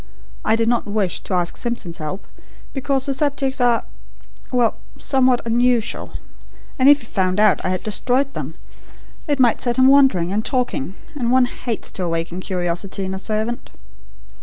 [0.43, 2.25] I did not wish to ask Simpson's help,
[2.73, 3.85] because the subjects, are
[4.51, 6.15] well, somewhat unusual,
[6.79, 8.55] and if he found out I had destroyed them
[9.27, 13.19] it might set him wondering and talking, and one hates to awaken curiosity in a
[13.19, 13.69] servant.